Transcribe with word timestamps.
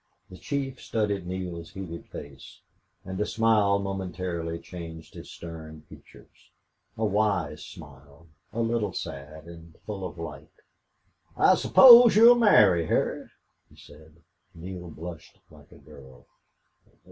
The 0.31 0.37
chief 0.39 0.81
studied 0.81 1.27
Neale's 1.27 1.73
heated 1.73 2.07
face, 2.07 2.61
and 3.05 3.21
a 3.21 3.25
smile 3.27 3.77
momentarily 3.77 4.57
changed 4.57 5.13
his 5.13 5.29
stern 5.29 5.83
features 5.83 6.49
a 6.97 7.05
wise 7.05 7.63
smile, 7.63 8.25
a 8.51 8.61
little 8.61 8.93
sad, 8.93 9.45
and 9.45 9.75
full 9.85 10.03
of 10.03 10.17
light. 10.17 10.49
"I 11.37 11.53
suppose 11.53 12.15
you'll 12.15 12.33
marry 12.33 12.87
her," 12.87 13.29
he 13.69 13.75
said. 13.75 14.23
Neale 14.55 14.89
blushed 14.89 15.37
like 15.51 15.71
a 15.71 15.77
girl. 15.77 16.25